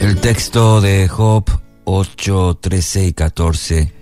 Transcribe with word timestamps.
El 0.00 0.16
texto 0.16 0.80
de 0.80 1.08
Job 1.08 1.44
8, 1.84 2.58
13 2.58 3.08
y 3.08 3.12
14. 3.12 3.92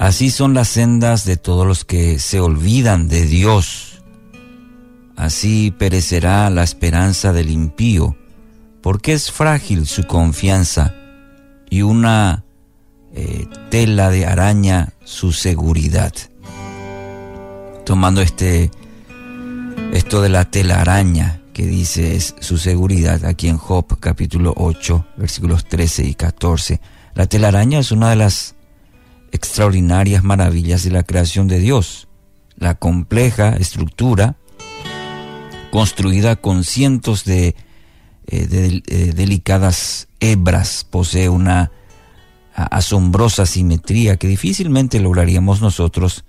Así 0.00 0.30
son 0.30 0.54
las 0.54 0.68
sendas 0.68 1.26
de 1.26 1.36
todos 1.36 1.66
los 1.66 1.84
que 1.84 2.18
se 2.18 2.40
olvidan 2.40 3.08
de 3.08 3.26
Dios. 3.26 4.02
Así 5.16 5.70
perecerá 5.70 6.48
la 6.48 6.62
esperanza 6.62 7.34
del 7.34 7.50
impío, 7.50 8.16
porque 8.80 9.12
es 9.12 9.30
frágil 9.30 9.86
su 9.86 10.04
confianza 10.04 10.94
y 11.68 11.82
una 11.82 12.44
eh, 13.12 13.46
tela 13.68 14.08
de 14.08 14.24
araña 14.24 14.94
su 15.04 15.32
seguridad. 15.32 16.14
Tomando 17.84 18.22
este 18.22 18.70
esto 19.92 20.22
de 20.22 20.30
la 20.30 20.46
tela 20.46 20.80
araña 20.80 21.43
que 21.54 21.66
dice 21.66 22.16
es 22.16 22.34
su 22.40 22.58
seguridad 22.58 23.24
aquí 23.24 23.48
en 23.48 23.56
Job 23.56 23.98
capítulo 24.00 24.52
8 24.56 25.06
versículos 25.16 25.64
13 25.64 26.04
y 26.04 26.14
14. 26.14 26.80
La 27.14 27.26
telaraña 27.26 27.78
es 27.78 27.92
una 27.92 28.10
de 28.10 28.16
las 28.16 28.56
extraordinarias 29.30 30.24
maravillas 30.24 30.82
de 30.82 30.90
la 30.90 31.04
creación 31.04 31.48
de 31.48 31.60
Dios. 31.60 32.08
La 32.56 32.74
compleja 32.74 33.56
estructura 33.56 34.36
construida 35.70 36.36
con 36.36 36.64
cientos 36.64 37.24
de, 37.24 37.54
eh, 38.26 38.82
eh, 38.86 39.12
delicadas 39.14 40.08
hebras 40.20 40.84
posee 40.90 41.28
una 41.28 41.70
asombrosa 42.54 43.46
simetría 43.46 44.16
que 44.16 44.28
difícilmente 44.28 45.00
lograríamos 45.00 45.60
nosotros 45.60 46.24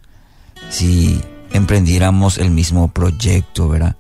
si 0.70 1.20
emprendiéramos 1.52 2.38
el 2.38 2.52
mismo 2.52 2.92
proyecto, 2.92 3.70
¿verdad? 3.70 3.96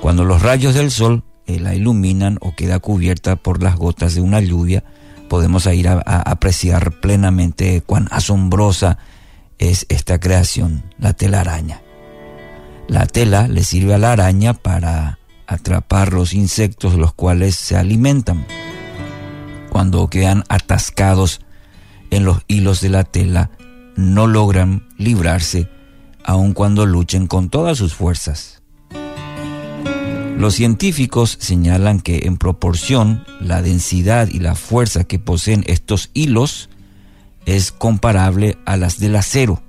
Cuando 0.00 0.24
los 0.24 0.42
rayos 0.42 0.74
del 0.74 0.90
sol 0.90 1.24
eh, 1.46 1.60
la 1.60 1.74
iluminan 1.74 2.38
o 2.40 2.54
queda 2.54 2.78
cubierta 2.78 3.36
por 3.36 3.62
las 3.62 3.76
gotas 3.76 4.14
de 4.14 4.22
una 4.22 4.40
lluvia, 4.40 4.84
podemos 5.28 5.66
ir 5.66 5.88
a, 5.88 6.00
apreciar 6.00 7.00
plenamente 7.00 7.82
cuán 7.82 8.08
asombrosa 8.10 8.98
es 9.58 9.86
esta 9.88 10.18
creación, 10.18 10.82
la 10.98 11.12
telaraña. 11.12 11.82
La 12.88 13.06
tela 13.06 13.46
le 13.46 13.62
sirve 13.62 13.94
a 13.94 13.98
la 13.98 14.12
araña 14.12 14.54
para 14.54 15.18
atrapar 15.46 16.12
los 16.12 16.32
insectos 16.32 16.94
los 16.94 17.12
cuales 17.12 17.54
se 17.56 17.76
alimentan. 17.76 18.46
Cuando 19.70 20.08
quedan 20.08 20.44
atascados 20.48 21.40
en 22.10 22.24
los 22.24 22.38
hilos 22.48 22.80
de 22.80 22.88
la 22.88 23.04
tela, 23.04 23.50
no 23.96 24.26
logran 24.26 24.88
librarse 24.96 25.68
aun 26.24 26.52
cuando 26.52 26.86
luchen 26.86 27.26
con 27.26 27.50
todas 27.50 27.78
sus 27.78 27.94
fuerzas. 27.94 28.59
Los 30.40 30.54
científicos 30.54 31.36
señalan 31.38 32.00
que 32.00 32.20
en 32.24 32.38
proporción 32.38 33.26
la 33.40 33.60
densidad 33.60 34.26
y 34.28 34.38
la 34.38 34.54
fuerza 34.54 35.04
que 35.04 35.18
poseen 35.18 35.64
estos 35.66 36.08
hilos 36.14 36.70
es 37.44 37.72
comparable 37.72 38.56
a 38.64 38.78
las 38.78 38.98
del 38.98 39.16
acero. 39.16 39.60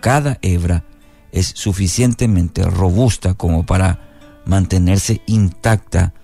Cada 0.00 0.38
hebra 0.40 0.84
es 1.30 1.48
suficientemente 1.48 2.64
robusta 2.64 3.34
como 3.34 3.66
para 3.66 4.00
mantenerse 4.46 5.20
intacta 5.26 6.14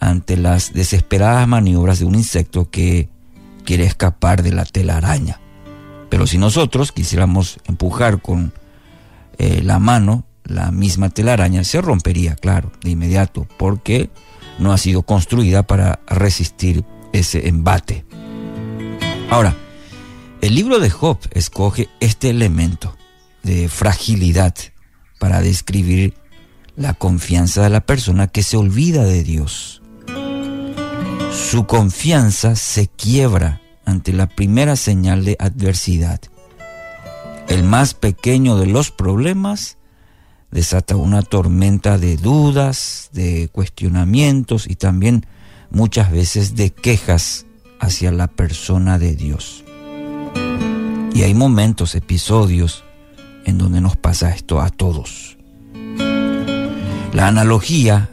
ante 0.00 0.38
las 0.38 0.72
desesperadas 0.72 1.46
maniobras 1.46 1.98
de 1.98 2.06
un 2.06 2.14
insecto 2.14 2.70
que 2.70 3.10
quiere 3.66 3.84
escapar 3.84 4.42
de 4.42 4.52
la 4.52 4.64
telaraña. 4.64 5.42
Pero 6.08 6.26
si 6.26 6.38
nosotros 6.38 6.90
quisiéramos 6.90 7.58
empujar 7.66 8.22
con 8.22 8.54
eh, 9.36 9.60
la 9.62 9.78
mano 9.78 10.24
la 10.46 10.70
misma 10.70 11.10
telaraña 11.10 11.64
se 11.64 11.80
rompería, 11.80 12.36
claro, 12.36 12.72
de 12.82 12.90
inmediato, 12.90 13.46
porque 13.58 14.10
no 14.58 14.72
ha 14.72 14.78
sido 14.78 15.02
construida 15.02 15.64
para 15.64 16.00
resistir 16.06 16.84
ese 17.12 17.48
embate. 17.48 18.04
Ahora, 19.30 19.56
el 20.40 20.54
libro 20.54 20.78
de 20.78 20.90
Job 20.90 21.18
escoge 21.32 21.88
este 22.00 22.30
elemento 22.30 22.96
de 23.42 23.68
fragilidad 23.68 24.54
para 25.18 25.40
describir 25.40 26.14
la 26.76 26.94
confianza 26.94 27.62
de 27.62 27.70
la 27.70 27.80
persona 27.80 28.28
que 28.28 28.42
se 28.42 28.56
olvida 28.56 29.04
de 29.04 29.24
Dios. 29.24 29.82
Su 31.32 31.66
confianza 31.66 32.54
se 32.54 32.88
quiebra 32.88 33.60
ante 33.84 34.12
la 34.12 34.26
primera 34.26 34.76
señal 34.76 35.24
de 35.24 35.36
adversidad. 35.38 36.20
El 37.48 37.62
más 37.62 37.94
pequeño 37.94 38.56
de 38.56 38.66
los 38.66 38.90
problemas 38.90 39.78
desata 40.50 40.96
una 40.96 41.22
tormenta 41.22 41.98
de 41.98 42.16
dudas, 42.16 43.10
de 43.12 43.48
cuestionamientos 43.52 44.66
y 44.68 44.76
también 44.76 45.26
muchas 45.70 46.10
veces 46.10 46.56
de 46.56 46.70
quejas 46.70 47.46
hacia 47.80 48.12
la 48.12 48.28
persona 48.28 48.98
de 48.98 49.14
Dios. 49.14 49.64
Y 51.14 51.22
hay 51.22 51.34
momentos, 51.34 51.94
episodios, 51.94 52.84
en 53.44 53.58
donde 53.58 53.80
nos 53.80 53.96
pasa 53.96 54.34
esto 54.34 54.60
a 54.60 54.70
todos. 54.70 55.38
La 57.12 57.28
analogía 57.28 58.10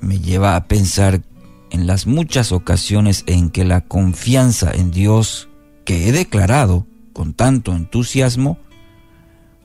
me 0.00 0.18
lleva 0.18 0.56
a 0.56 0.66
pensar 0.66 1.22
en 1.70 1.86
las 1.86 2.06
muchas 2.06 2.52
ocasiones 2.52 3.24
en 3.26 3.50
que 3.50 3.64
la 3.64 3.82
confianza 3.82 4.72
en 4.72 4.90
Dios 4.90 5.48
que 5.84 6.08
he 6.08 6.12
declarado 6.12 6.86
con 7.12 7.34
tanto 7.34 7.72
entusiasmo 7.72 8.58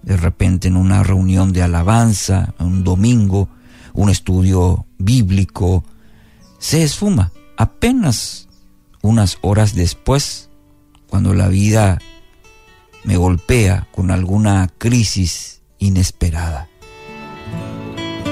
de 0.02 0.18
repente 0.18 0.68
en 0.68 0.78
una 0.78 1.04
reunión 1.04 1.54
de 1.54 1.64
alabanza, 1.64 2.54
un 2.60 2.84
domingo, 2.84 3.50
un 3.94 4.10
estudio 4.10 4.86
bíblico, 4.98 5.84
se 6.58 6.84
esfuma 6.84 7.32
apenas 7.58 8.48
unas 9.02 9.38
horas 9.42 9.76
después, 9.76 10.50
cuando 11.08 11.34
la 11.34 11.48
vida 11.48 12.00
me 13.04 13.18
golpea 13.18 13.88
con 13.92 14.12
alguna 14.12 14.70
crisis 14.78 15.62
inesperada. 15.80 16.68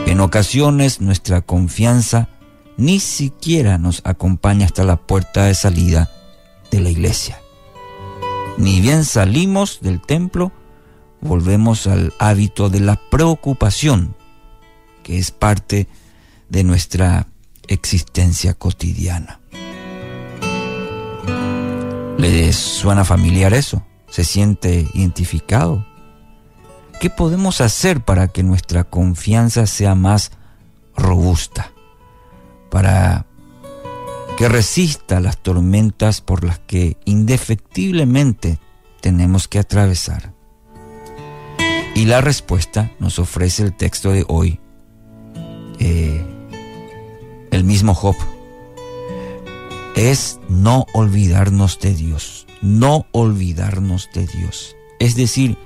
En 0.05 0.19
ocasiones 0.21 1.01
nuestra 1.01 1.41
confianza 1.41 2.29
ni 2.77 2.99
siquiera 2.99 3.77
nos 3.77 4.01
acompaña 4.05 4.65
hasta 4.65 4.83
la 4.83 4.97
puerta 4.97 5.45
de 5.45 5.55
salida 5.55 6.11
de 6.71 6.79
la 6.79 6.89
iglesia. 6.89 7.39
Ni 8.57 8.81
bien 8.81 9.03
salimos 9.03 9.79
del 9.81 10.01
templo, 10.01 10.51
volvemos 11.21 11.87
al 11.87 12.13
hábito 12.19 12.69
de 12.69 12.79
la 12.79 12.95
preocupación, 13.09 14.15
que 15.03 15.17
es 15.17 15.31
parte 15.31 15.87
de 16.49 16.63
nuestra 16.63 17.27
existencia 17.67 18.53
cotidiana. 18.53 19.39
¿Le 22.17 22.51
suena 22.53 23.05
familiar 23.05 23.53
eso? 23.53 23.85
¿Se 24.09 24.23
siente 24.23 24.87
identificado? 24.93 25.85
¿Qué 26.99 27.09
podemos 27.09 27.61
hacer 27.61 28.01
para 28.01 28.29
que 28.29 28.41
nuestra 28.41 28.83
confianza 28.85 29.67
sea 29.67 29.93
más 29.93 30.31
robusta? 30.95 31.71
Para 32.71 33.27
que 34.37 34.49
resista 34.49 35.19
las 35.19 35.37
tormentas 35.37 36.21
por 36.21 36.43
las 36.43 36.59
que 36.59 36.97
indefectiblemente 37.05 38.59
tenemos 39.01 39.47
que 39.47 39.59
atravesar. 39.59 40.36
Y 41.97 42.05
la 42.05 42.21
respuesta 42.21 42.91
nos 42.99 43.17
ofrece 43.17 43.63
el 43.63 43.75
texto 43.75 44.11
de 44.11 44.23
hoy, 44.27 44.59
eh, 45.79 46.23
el 47.49 47.63
mismo 47.63 47.95
Job. 47.95 48.15
Es 49.95 50.39
no 50.47 50.85
olvidarnos 50.93 51.79
de 51.79 51.95
Dios, 51.95 52.45
no 52.61 53.07
olvidarnos 53.13 54.09
de 54.13 54.27
Dios. 54.27 54.75
Es 54.99 55.15
decir, 55.15 55.57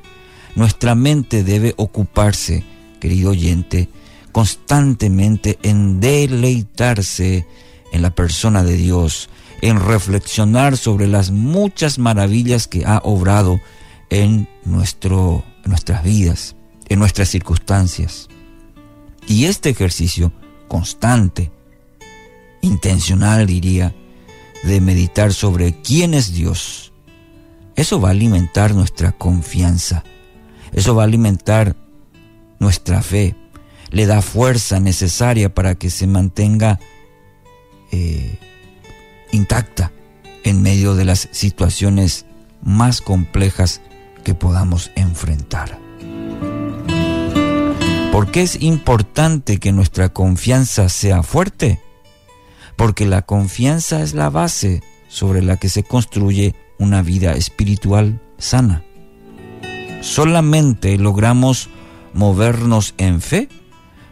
nuestra 0.56 0.96
mente 0.96 1.44
debe 1.44 1.74
ocuparse, 1.76 2.64
querido 3.02 3.32
oyente, 3.32 3.90
constantemente 4.32 5.60
en 5.64 6.00
deleitarse 6.00 7.46
en 7.92 8.02
la 8.02 8.12
persona 8.12 8.64
de 8.64 8.78
Dios, 8.78 9.30
en 9.62 9.82
reflexionar 9.82 10.78
sobre 10.78 11.10
las 11.10 11.30
muchas 11.30 12.00
maravillas 12.00 12.70
que 12.70 12.86
ha 12.86 13.00
obrado 13.04 13.60
en 14.10 14.48
nuestro 14.64 15.44
nuestras 15.66 16.04
vidas, 16.04 16.56
en 16.88 17.00
nuestras 17.00 17.30
circunstancias. 17.30 18.28
Y 19.28 19.46
este 19.46 19.70
ejercicio 19.70 20.32
constante, 20.68 21.52
intencional 22.62 23.46
diría, 23.46 23.96
de 24.64 24.82
meditar 24.82 25.34
sobre 25.34 25.82
quién 25.82 26.14
es 26.14 26.34
Dios, 26.34 26.94
eso 27.76 28.00
va 28.00 28.10
a 28.10 28.12
alimentar 28.12 28.76
nuestra 28.76 29.12
confianza, 29.12 30.04
eso 30.72 30.96
va 30.96 31.04
a 31.04 31.06
alimentar 31.06 31.76
nuestra 32.60 33.02
fe, 33.02 33.36
le 33.90 34.06
da 34.06 34.22
fuerza 34.22 34.80
necesaria 34.80 35.54
para 35.54 35.76
que 35.76 35.90
se 35.90 36.08
mantenga 36.08 36.80
eh, 37.92 38.38
intacta 39.32 39.92
en 40.44 40.62
medio 40.62 40.96
de 40.96 41.06
las 41.06 41.28
situaciones 41.32 42.26
más 42.62 43.02
complejas 43.02 43.82
que 44.22 44.34
podamos 44.34 44.92
enfrentar. 44.96 45.78
¿Por 48.12 48.32
qué 48.32 48.42
es 48.44 48.62
importante 48.62 49.60
que 49.60 49.72
nuestra 49.72 50.10
confianza 50.10 50.90
sea 50.90 51.24
fuerte? 51.24 51.80
porque 52.82 53.06
la 53.06 53.22
confianza 53.22 54.02
es 54.02 54.16
la 54.16 54.32
base 54.32 54.82
sobre 55.08 55.44
la 55.44 55.58
que 55.58 55.70
se 55.70 55.84
construye 55.84 56.56
una 56.80 57.04
vida 57.04 57.34
espiritual 57.34 58.20
sana. 58.40 58.84
Solamente 60.02 60.98
logramos 60.98 61.70
movernos 62.16 62.96
en 62.98 63.22
fe 63.22 63.50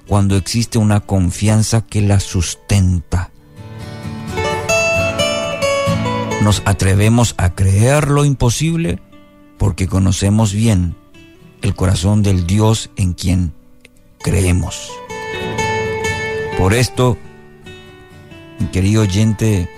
cuando 0.07 0.35
existe 0.35 0.77
una 0.77 0.99
confianza 0.99 1.81
que 1.81 2.01
la 2.01 2.19
sustenta. 2.19 3.31
Nos 6.43 6.61
atrevemos 6.65 7.33
a 7.37 7.55
creer 7.55 8.09
lo 8.09 8.23
imposible 8.23 9.01
porque 9.59 9.87
conocemos 9.87 10.53
bien 10.53 10.95
el 11.61 11.75
corazón 11.75 12.23
del 12.23 12.47
Dios 12.47 12.89
en 12.95 13.13
quien 13.13 13.53
creemos. 14.17 14.89
Por 16.57 16.73
esto, 16.73 17.17
mi 18.57 18.67
querido 18.67 19.03
oyente, 19.03 19.69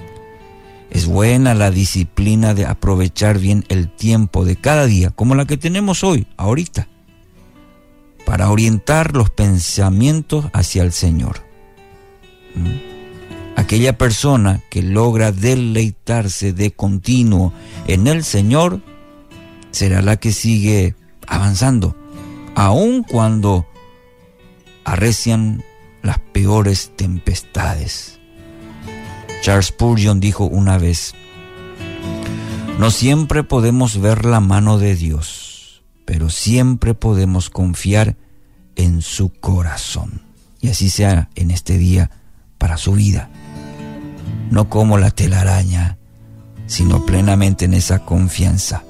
es 0.92 1.08
buena 1.08 1.56
la 1.56 1.72
disciplina 1.72 2.54
de 2.54 2.66
aprovechar 2.66 3.40
bien 3.40 3.66
el 3.70 3.90
tiempo 3.90 4.46
de 4.46 4.56
cada 4.56 4.86
día, 4.86 5.10
como 5.10 5.36
la 5.36 5.46
que 5.46 5.58
tenemos 5.58 6.04
hoy, 6.04 6.28
ahorita, 6.38 6.88
para 8.26 8.52
orientar 8.52 9.16
los 9.16 9.32
pensamientos 9.32 10.46
hacia 10.54 10.84
el 10.84 10.92
Señor. 10.92 11.42
¿Mm? 12.54 13.60
Aquella 13.60 13.98
persona 13.98 14.62
que 14.70 14.84
logra 14.84 15.32
deleitarse 15.32 16.54
de 16.54 16.72
continuo 16.72 17.52
en 17.88 18.08
el 18.08 18.24
Señor 18.24 18.82
será 19.72 20.02
la 20.02 20.18
que 20.18 20.32
sigue 20.32 20.96
avanzando, 21.28 21.96
aun 22.56 23.04
cuando 23.04 23.66
arrecian 24.84 25.64
las 26.02 26.20
peores 26.20 26.92
tempestades. 26.96 28.20
Charles 29.42 29.68
Spurgeon 29.68 30.20
dijo 30.20 30.46
una 30.46 30.78
vez, 30.78 31.16
no 32.78 32.92
siempre 32.92 33.44
podemos 33.44 34.00
ver 34.00 34.26
la 34.26 34.40
mano 34.40 34.78
de 34.78 34.96
Dios, 34.96 35.84
pero 36.06 36.30
siempre 36.30 36.94
podemos 36.94 37.50
confiar 37.50 38.18
en 38.76 39.02
su 39.02 39.30
corazón. 39.30 40.22
Y 40.60 40.70
así 40.70 40.90
sea 40.90 41.30
en 41.36 41.52
este 41.52 41.78
día 41.78 42.12
para 42.58 42.78
su 42.78 42.94
vida. 42.94 43.30
No 44.52 44.70
como 44.70 44.98
la 44.98 45.12
telaraña, 45.12 45.98
sino 46.68 47.06
plenamente 47.06 47.66
en 47.66 47.74
esa 47.74 48.06
confianza, 48.06 48.84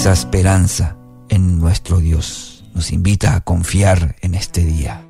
esa 0.00 0.14
esperanza 0.14 0.96
en 1.28 1.58
nuestro 1.58 1.98
Dios. 1.98 2.64
Nos 2.74 2.90
invita 2.90 3.34
a 3.34 3.42
confiar 3.42 4.16
en 4.22 4.34
este 4.34 4.64
día. 4.64 5.04